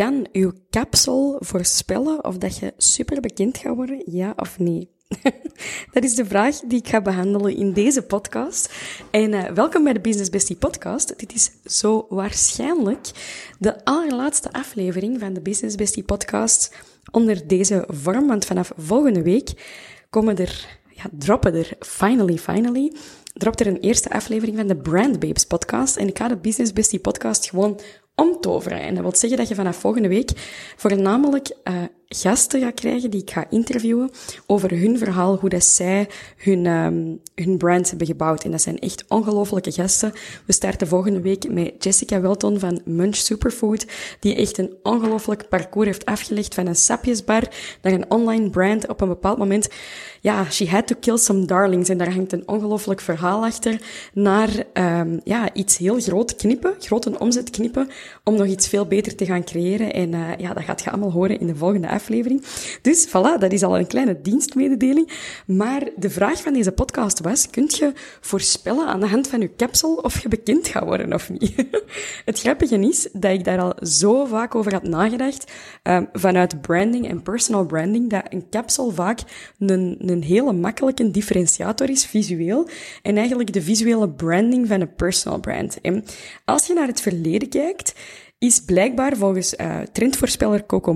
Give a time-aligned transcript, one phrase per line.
[0.00, 4.90] Kan uw kapsel voorspellen of dat je super bekend gaat worden, ja of nee?
[5.92, 8.74] dat is de vraag die ik ga behandelen in deze podcast.
[9.10, 11.18] En uh, welkom bij de Business Bestie podcast.
[11.18, 13.10] Dit is zo waarschijnlijk
[13.58, 16.76] de allerlaatste aflevering van de Business Bestie podcast
[17.10, 19.52] onder deze vorm, want vanaf volgende week
[20.10, 22.92] komen er, ja, droppen er finally, finally,
[23.34, 25.96] dropt er een eerste aflevering van de Brand Babes podcast.
[25.96, 27.80] En ik ga de Business Bestie podcast gewoon
[28.20, 28.80] omtoveren.
[28.80, 30.30] En dat wil zeggen dat je vanaf volgende week
[30.76, 31.74] voornamelijk uh,
[32.14, 34.10] gasten gaat krijgen die ik ga interviewen
[34.46, 38.44] over hun verhaal, hoe dat zij hun, um, hun brand hebben gebouwd.
[38.44, 40.12] En dat zijn echt ongelofelijke gasten.
[40.46, 43.86] We starten volgende week met Jessica Welton van Munch Superfood,
[44.20, 47.42] die echt een ongelooflijk parcours heeft afgelegd van een sapjesbar
[47.82, 49.68] naar een online brand op een bepaald moment.
[50.20, 51.88] Ja, she had to kill some darlings.
[51.88, 53.80] En daar hangt een ongelooflijk verhaal achter
[54.12, 57.88] naar um, ja, iets heel groot knippen, grote omzet knippen,
[58.24, 59.92] om nog iets veel beter te gaan creëren.
[59.92, 62.42] En uh, ja, dat gaat je allemaal horen in de volgende aflevering aflevering.
[62.82, 65.10] Dus voilà, dat is al een kleine dienstmededeling.
[65.46, 69.56] Maar de vraag van deze podcast was, kunt je voorspellen aan de hand van je
[69.56, 71.54] capsule of je bekend gaat worden of niet?
[72.24, 75.52] Het grappige is dat ik daar al zo vaak over had nagedacht,
[75.82, 79.20] um, vanuit branding en personal branding, dat een capsule vaak
[79.58, 82.68] een, een hele makkelijke differentiator is, visueel,
[83.02, 85.80] en eigenlijk de visuele branding van een personal brand.
[85.80, 86.04] En
[86.44, 87.94] als je naar het verleden kijkt,
[88.38, 90.94] is blijkbaar volgens uh, trendvoorspeller Coco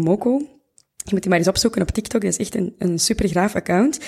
[1.05, 2.23] je moet die maar eens opzoeken op TikTok.
[2.23, 3.99] Dat is echt een, een super graaf account.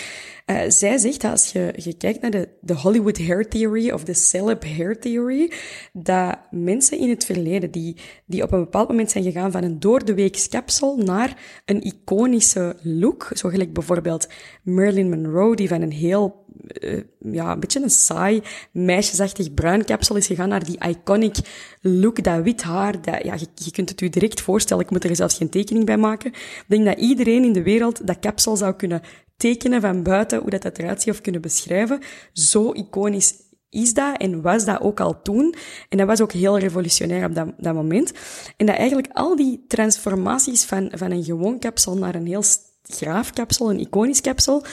[0.47, 4.15] Uh, zij zegt dat als je, kijkt naar de, de Hollywood Hair Theory of de
[4.15, 5.53] Celeb Hair Theory,
[5.93, 7.97] dat mensen in het verleden die,
[8.27, 11.83] die op een bepaald moment zijn gegaan van een door de week kapsel naar een
[11.83, 14.29] iconische look, zo gelijk bijvoorbeeld
[14.63, 16.45] Marilyn Monroe, die van een heel,
[16.81, 21.37] uh, ja, een beetje een saai, meisjesachtig bruin kapsel is gegaan naar die iconic
[21.81, 25.17] look, dat wit haar, dat, ja, je, kunt het u direct voorstellen, ik moet er
[25.17, 26.31] zelfs geen tekening bij maken.
[26.33, 29.03] Ik denk dat iedereen in de wereld dat kapsel zou kunnen
[29.37, 32.01] tekenen van buiten, hoe dat, dat eruit ziet of kunnen beschrijven.
[32.33, 33.35] Zo iconisch
[33.71, 35.55] is dat en was dat ook al toen.
[35.89, 38.13] En dat was ook heel revolutionair op dat, dat moment.
[38.57, 42.45] En dat eigenlijk al die transformaties van, van een gewoon kapsel naar een heel
[42.83, 44.65] graaf kapsel, een iconisch kapsel,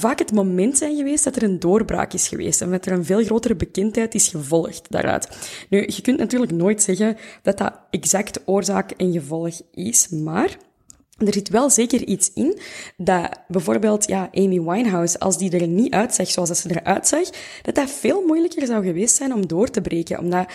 [0.00, 3.04] vaak het moment zijn geweest dat er een doorbraak is geweest en dat er een
[3.04, 5.28] veel grotere bekendheid is gevolgd daaruit.
[5.70, 10.56] Nu, je kunt natuurlijk nooit zeggen dat dat exact oorzaak en gevolg is, maar
[11.16, 12.58] er zit wel zeker iets in
[12.96, 17.30] dat bijvoorbeeld ja, Amy Winehouse, als die er niet uitzag zoals dat ze eruit zag,
[17.62, 20.18] dat dat veel moeilijker zou geweest zijn om door te breken.
[20.18, 20.46] Omdat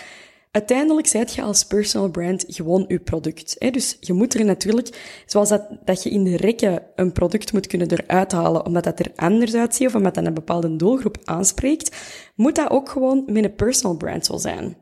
[0.52, 3.56] Uiteindelijk zijt je als personal brand gewoon je product.
[3.60, 3.70] Hè?
[3.70, 7.68] Dus je moet er natuurlijk, zoals dat, dat je in de rekken een product moet
[7.68, 11.96] kunnen eruit halen, omdat dat er anders uitziet of omdat dat een bepaalde doelgroep aanspreekt,
[12.36, 14.78] moet dat ook gewoon met een personal brand zo zijn.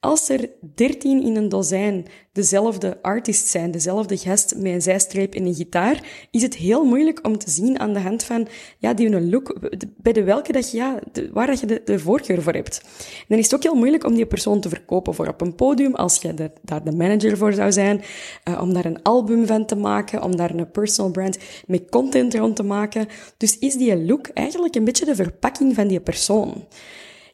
[0.00, 5.46] Als er dertien in een dozijn dezelfde artist zijn, dezelfde gast met een zijstreep en
[5.46, 8.48] een gitaar, is het heel moeilijk om te zien aan de hand van,
[8.78, 9.58] ja, die een look,
[9.96, 10.98] bij de welke dat je, ja,
[11.32, 12.82] waar dat je de, voorkeur voor hebt.
[13.28, 15.94] Dan is het ook heel moeilijk om die persoon te verkopen voor op een podium,
[15.94, 18.02] als je daar de manager voor zou zijn,
[18.48, 22.34] uh, om daar een album van te maken, om daar een personal brand met content
[22.34, 23.06] rond te maken.
[23.36, 26.66] Dus is die look eigenlijk een beetje de verpakking van die persoon.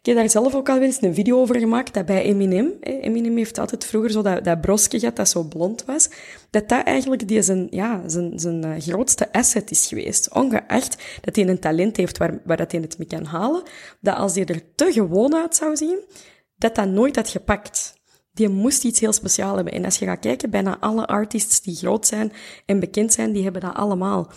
[0.04, 3.36] Ik heb daar zelf ook al eens een video over gemaakt, dat bij Eminem, Eminem
[3.36, 6.08] heeft altijd vroeger zo dat, dat brosje gehad dat zo blond was,
[6.50, 10.34] dat dat eigenlijk die zijn, ja, zijn, zijn uh, grootste asset is geweest.
[10.34, 13.62] Ongeacht dat hij een talent heeft waar, waar dat hij het mee kan halen,
[14.00, 16.04] dat als hij er te gewoon uit zou zien,
[16.56, 17.94] dat dat nooit had gepakt.
[18.32, 19.72] Die moest iets heel speciaals hebben.
[19.74, 22.32] En als je gaat kijken, bijna alle artists die groot zijn
[22.66, 24.30] en bekend zijn, die hebben dat allemaal.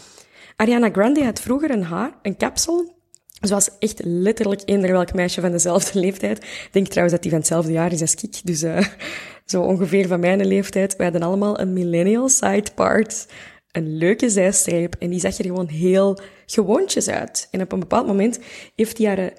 [0.55, 2.96] Ariana Grande had vroeger een haar, een kapsel,
[3.41, 6.37] ze was echt letterlijk eender welk meisje van dezelfde leeftijd.
[6.37, 8.39] Ik denk trouwens dat die van hetzelfde jaar is als ik.
[8.43, 8.87] Dus uh,
[9.45, 10.95] zo ongeveer van mijn leeftijd.
[10.95, 13.27] We hadden allemaal een millennial side part.
[13.71, 14.95] Een leuke zijstreep.
[14.99, 17.47] En die zag er gewoon heel gewoontjes uit.
[17.51, 18.39] En op een bepaald moment
[18.75, 19.33] heeft hij haar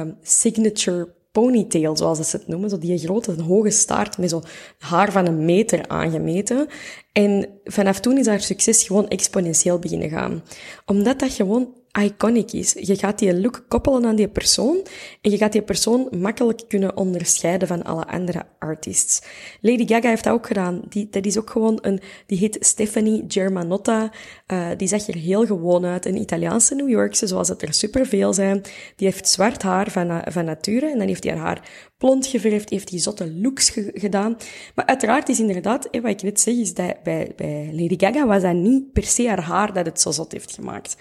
[0.00, 2.70] um, signature ponytail, zoals ze het noemen.
[2.70, 4.44] Zo die grote, hoge staart met zo'n
[4.78, 6.68] haar van een meter aangemeten.
[7.12, 10.42] En vanaf toen is haar succes gewoon exponentieel beginnen gaan.
[10.86, 12.72] Omdat dat gewoon iconic is.
[12.72, 14.86] Je gaat die look koppelen aan die persoon
[15.20, 19.22] en je gaat die persoon makkelijk kunnen onderscheiden van alle andere artists.
[19.60, 20.82] Lady Gaga heeft dat ook gedaan.
[20.88, 24.10] Die, dat is ook gewoon een, die heet Stephanie Germanotta.
[24.52, 26.06] Uh, die zag er heel gewoon uit.
[26.06, 28.62] Een Italiaanse New Yorkse, zoals het er superveel zijn.
[28.96, 32.70] Die heeft zwart haar van, van nature en dan heeft hij haar haar blond geverfd,
[32.70, 34.36] heeft die zotte looks gedaan.
[34.74, 38.42] Maar uiteraard is inderdaad, wat ik net zeg, is dat bij, bij Lady Gaga was
[38.42, 40.96] dat niet per se haar haar dat het zo zot heeft gemaakt.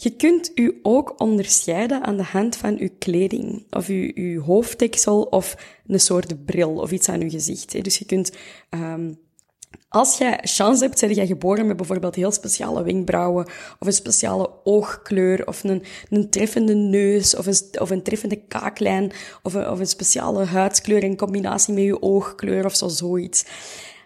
[0.00, 5.22] Je kunt u ook onderscheiden aan de hand van uw kleding, of uw, uw hoofddeksel,
[5.22, 5.56] of
[5.86, 7.84] een soort bril, of iets aan uw gezicht.
[7.84, 8.32] Dus je kunt,
[8.70, 9.18] um,
[9.88, 13.44] als jij chance hebt, ben jij geboren met bijvoorbeeld heel speciale wenkbrauwen,
[13.78, 19.12] of een speciale oogkleur, of een, een treffende neus, of een, een treffende kaaklijn,
[19.42, 23.44] of een, of een speciale huidskleur in combinatie met je oogkleur, of zo zoiets.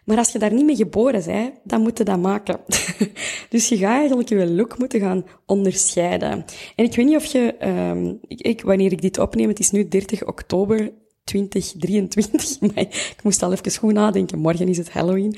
[0.05, 2.61] Maar als je daar niet mee geboren bent, dan moet je dat maken.
[3.51, 6.45] dus je gaat eigenlijk je look moeten gaan onderscheiden.
[6.77, 9.89] En ik weet niet of je, um, ik, wanneer ik dit opneem, het is nu
[9.89, 10.93] 30 oktober
[11.25, 14.39] 2023, maar ik moest al even goed nadenken.
[14.39, 15.37] Morgen is het Halloween.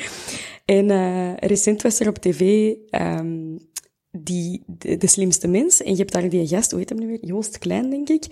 [0.64, 3.58] En uh, recent was er op tv um,
[4.16, 5.82] die, de, slimste mens.
[5.82, 7.25] En je hebt daar die gast, hoe heet hem nu weer?
[7.25, 8.25] Joost Klein, denk ik.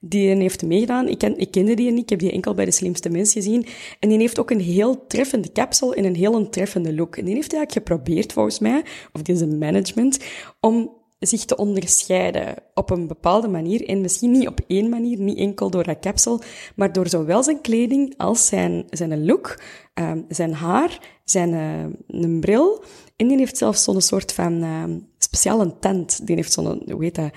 [0.00, 1.08] Die heeft meegedaan.
[1.08, 2.02] Ik, ken, ik kende die niet.
[2.02, 3.66] Ik heb die enkel bij de slimste mens gezien.
[3.98, 7.16] En die heeft ook een heel treffende capsule en een heel treffende look.
[7.16, 10.18] En die heeft eigenlijk geprobeerd, volgens mij, of deze management,
[10.60, 13.88] om zich te onderscheiden op een bepaalde manier.
[13.88, 16.40] En misschien niet op één manier, niet enkel door dat capsule,
[16.74, 19.60] maar door zowel zijn kleding als zijn, zijn look,
[19.94, 22.84] um, zijn haar, zijn uh, een bril.
[23.16, 24.84] En die heeft zelfs zo'n soort van uh,
[25.30, 26.26] speciale tent.
[26.26, 27.30] Die heeft zo'n, hoe heet dat?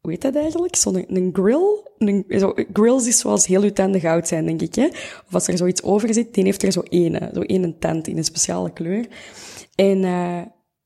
[0.00, 0.76] Hoe heet dat eigenlijk?
[0.76, 1.82] Zo'n een grill?
[1.98, 4.74] Een, zo, grills is zoals heel uw tanden goud zijn, denk ik.
[4.74, 4.86] Hè?
[5.26, 8.16] Of als er zoiets over zit, die heeft er zo één, zo één tent in
[8.16, 9.06] een speciale kleur.
[9.74, 10.40] En uh,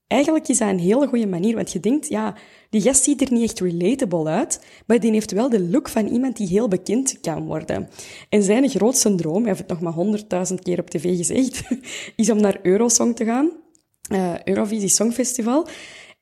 [0.07, 2.35] eigenlijk is dat een hele goede manier, want je denkt, ja,
[2.71, 6.07] die gast ziet er niet echt relatable uit, maar die heeft wel de look van
[6.07, 7.89] iemand die heel bekend kan worden.
[8.29, 11.63] En zijn grootste droom, hij heeft het nog maar honderdduizend keer op tv gezegd,
[12.17, 13.51] is om naar Eurosong te gaan,
[14.13, 15.67] uh, Eurovisie Songfestival.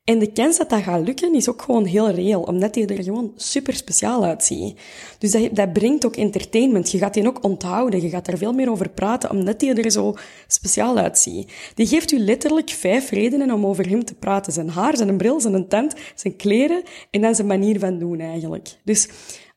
[0.03, 3.03] En de kans dat dat gaat lukken is ook gewoon heel reëel, omdat hij er
[3.03, 4.79] gewoon super speciaal uitziet.
[5.17, 6.91] Dus dat, dat brengt ook entertainment.
[6.91, 8.01] Je gaat die ook onthouden.
[8.01, 10.15] Je gaat er veel meer over praten, omdat hij er zo
[10.47, 11.51] speciaal uitziet.
[11.75, 14.53] Die geeft u letterlijk vijf redenen om over hem te praten.
[14.53, 18.69] Zijn haar, zijn bril, zijn tent, zijn kleren en dan zijn manier van doen eigenlijk.
[18.83, 19.09] Dus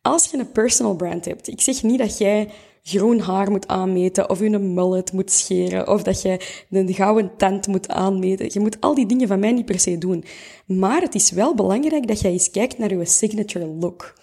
[0.02, 2.48] als je een personal brand hebt, ik zeg niet dat jij
[2.88, 7.36] groen haar moet aanmeten, of je een mullet moet scheren, of dat je een gouden
[7.36, 8.48] tent moet aanmeten.
[8.52, 10.24] Je moet al die dingen van mij niet per se doen.
[10.66, 14.14] Maar het is wel belangrijk dat jij eens kijkt naar je signature look.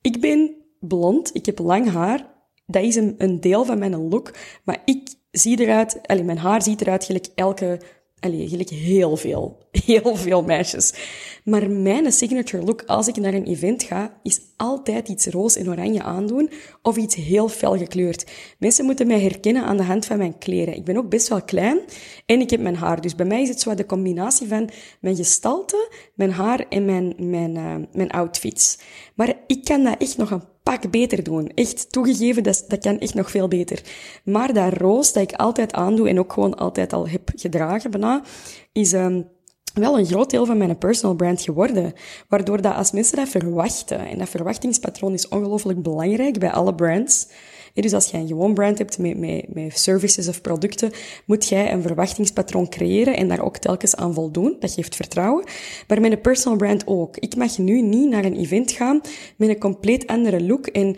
[0.00, 2.30] Ik ben blond, ik heb lang haar.
[2.66, 4.34] Dat is een, deel van mijn look.
[4.64, 7.80] Maar ik zie eruit, allez, mijn haar ziet eruit gelijk elke
[8.22, 9.60] Allee, gelijk heel veel.
[9.86, 10.92] Heel veel meisjes.
[11.44, 15.68] Maar mijn signature look als ik naar een event ga, is altijd iets roze en
[15.68, 16.50] oranje aandoen
[16.82, 18.30] of iets heel fel gekleurd.
[18.58, 20.76] Mensen moeten mij herkennen aan de hand van mijn kleren.
[20.76, 21.80] Ik ben ook best wel klein
[22.26, 23.00] en ik heb mijn haar.
[23.00, 27.14] Dus bij mij is het zo de combinatie van mijn gestalte, mijn haar en mijn,
[27.18, 28.78] mijn, uh, mijn outfits.
[29.14, 31.48] Maar ik kan dat echt nog een pak beter doen.
[31.54, 33.82] Echt toegegeven, dat, dat kan echt nog veel beter.
[34.24, 38.22] Maar dat roos dat ik altijd aandoe en ook gewoon altijd al heb gedragen bijna,
[38.72, 38.92] is...
[38.92, 39.30] Um,
[39.74, 41.92] wel een groot deel van mijn personal brand geworden.
[42.28, 47.28] Waardoor dat als mensen dat verwachten, en dat verwachtingspatroon is ongelooflijk belangrijk bij alle brands,
[47.74, 50.90] dus als jij een gewoon brand hebt met, met, met services of producten,
[51.24, 54.56] moet jij een verwachtingspatroon creëren en daar ook telkens aan voldoen.
[54.60, 55.44] Dat geeft vertrouwen.
[55.88, 57.16] Maar met een personal brand ook.
[57.16, 59.00] Ik mag nu niet naar een event gaan
[59.36, 60.96] met een compleet andere look en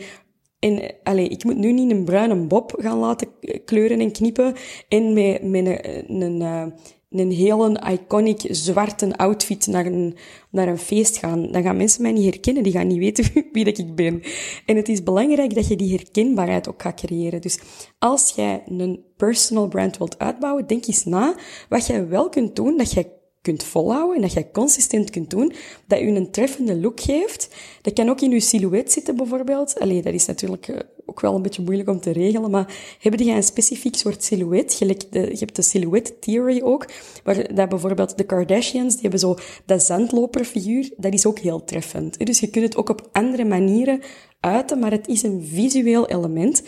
[0.58, 3.28] en allez, ik moet nu niet een bruine bob gaan laten
[3.64, 4.54] kleuren en knippen
[4.88, 6.74] en met, met een, een, een,
[7.20, 10.16] een hele iconic zwarte outfit naar een,
[10.50, 12.62] naar een feest gaan, dan gaan mensen mij niet herkennen.
[12.62, 14.22] Die gaan niet weten wie dat ik ben.
[14.66, 17.40] En het is belangrijk dat je die herkenbaarheid ook gaat creëren.
[17.40, 17.58] Dus
[17.98, 21.36] als jij een personal brand wilt uitbouwen, denk eens na
[21.68, 23.12] wat jij wel kunt doen, dat jij
[23.44, 25.52] kunt volhouden en dat jij consistent kunt doen,
[25.86, 27.54] dat u een treffende look geeft.
[27.82, 29.78] Dat kan ook in uw silhouet zitten bijvoorbeeld.
[29.78, 33.26] Allee, dat is natuurlijk eh, ook wel een beetje moeilijk om te regelen, maar hebben
[33.26, 34.78] jij een specifiek soort silhouet?
[34.78, 36.86] Je, je hebt de silhouette theory ook,
[37.24, 42.26] waar dat bijvoorbeeld de Kardashians, die hebben zo dat zandloperfiguur, dat is ook heel treffend.
[42.26, 44.00] Dus je kunt het ook op andere manieren
[44.40, 46.62] uiten, maar het is een visueel element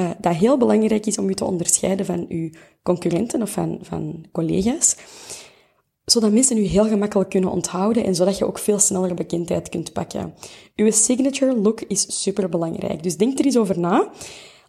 [0.00, 2.50] uh, dat heel belangrijk is om je te onderscheiden van uw
[2.82, 4.96] concurrenten of van, van collega's
[6.04, 9.92] zodat mensen u heel gemakkelijk kunnen onthouden en zodat je ook veel sneller bekendheid kunt
[9.92, 10.34] pakken.
[10.76, 13.02] Uw signature look is super belangrijk.
[13.02, 14.10] Dus denk er eens over na.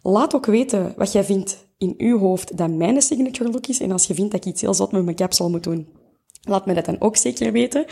[0.02, 3.80] Laat ook weten wat jij vindt in uw hoofd dat mijn signature look is.
[3.80, 5.88] En als je vindt dat ik iets heel zot met mijn capsule moet doen,
[6.42, 7.84] laat me dat dan ook zeker weten.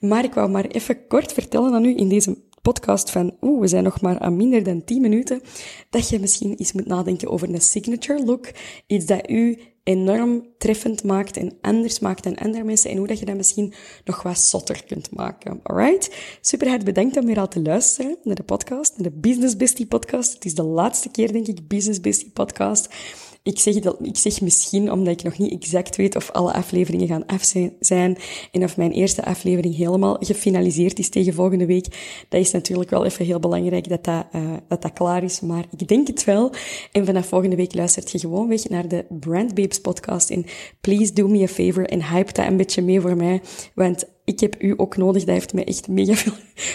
[0.00, 3.66] Maar ik wou maar even kort vertellen aan u in deze podcast van, oeh, we
[3.66, 5.40] zijn nog maar aan minder dan 10 minuten,
[5.90, 8.50] dat je misschien eens moet nadenken over een signature look.
[8.86, 13.18] Iets dat u enorm treffend maakt en anders maakt dan andere mensen en hoe dat
[13.18, 13.72] je dat misschien
[14.04, 15.60] nog wat zotter kunt maken.
[15.62, 16.14] Alright?
[16.40, 19.86] Super hard bedankt om weer al te luisteren naar de podcast, naar de Business Bestie
[19.86, 20.32] podcast.
[20.32, 22.88] Het is de laatste keer, denk ik, Business Bestie podcast.
[23.42, 27.06] Ik zeg, dat, ik zeg misschien omdat ik nog niet exact weet of alle afleveringen
[27.06, 28.16] gaan af zijn
[28.52, 31.86] en of mijn eerste aflevering helemaal gefinaliseerd is tegen volgende week.
[32.28, 35.64] Dat is natuurlijk wel even heel belangrijk dat dat, uh, dat, dat klaar is, maar
[35.76, 36.52] ik denk het wel.
[36.92, 40.44] En vanaf volgende week luistert je gewoon weg naar de Brand Babes podcast en
[40.80, 43.40] please do me a favor en hype dat een beetje mee voor mij,
[43.74, 45.24] want ik heb u ook nodig.
[45.24, 46.32] Dat heeft me echt mega veel,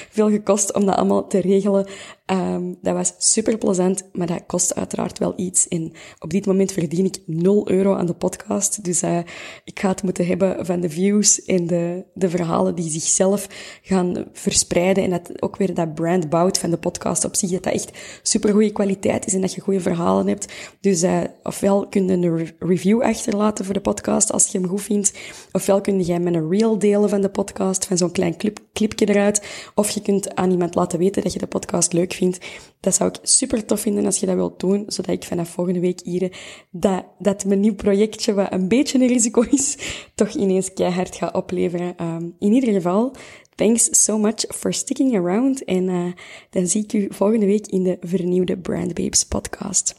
[0.10, 1.88] veel gekost om dat allemaal te regelen.
[2.32, 5.68] Um, dat was super plezant, maar dat kost uiteraard wel iets.
[5.68, 8.84] En op dit moment verdien ik 0 euro aan de podcast.
[8.84, 9.18] Dus uh,
[9.64, 13.48] ik ga het moeten hebben van de views en de, de verhalen die zichzelf
[13.82, 15.04] gaan verspreiden.
[15.04, 17.50] En dat ook weer dat brand bouwt van de podcast op zich.
[17.50, 20.54] Dat dat echt super goede kwaliteit is en dat je goede verhalen hebt.
[20.80, 24.82] Dus uh, ofwel kun je een review achterlaten voor de podcast als je hem goed
[24.82, 25.14] vindt.
[25.52, 29.10] Ofwel kun je met een reel delen van de podcast, van zo'n klein clip, clipje
[29.10, 29.70] eruit.
[29.75, 32.40] Of je kunt aan iemand laten weten dat je de podcast leuk vindt.
[32.80, 35.80] Dat zou ik super tof vinden als je dat wilt doen, zodat ik vanaf volgende
[35.80, 36.38] week hier
[36.72, 39.78] dat, dat mijn nieuw projectje, wat een beetje een risico is,
[40.16, 41.96] toch ineens keihard ga opleveren.
[42.02, 43.16] Um, in ieder geval,
[43.56, 45.64] thanks so much for sticking around.
[45.64, 46.12] En uh,
[46.50, 49.96] dan zie ik u volgende week in de vernieuwde Brand Babes podcast.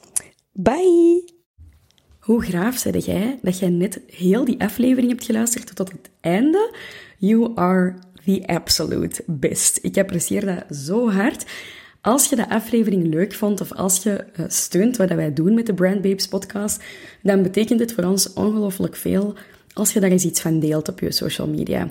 [0.53, 1.35] Bye!
[2.27, 6.75] Hoe graaf zei jij dat jij net heel die aflevering hebt geluisterd tot het einde?
[7.19, 7.95] You are
[8.25, 9.79] the absolute best.
[9.83, 11.47] Ik apprecieer dat zo hard.
[12.01, 15.67] Als je de aflevering leuk vond of als je eh, steunt wat wij doen met
[15.67, 16.83] de Brand Babes podcast,
[17.23, 19.35] dan betekent het voor ons ongelooflijk veel
[19.73, 21.91] als je daar eens iets van deelt op je social media